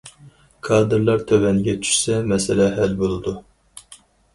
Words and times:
كادىرلار 0.67 1.21
تۆۋەنگە 1.33 1.77
چۈشسە 1.85 2.19
مەسىلە 2.35 2.71
ھەل 2.83 3.01
بولىدۇ. 3.05 3.41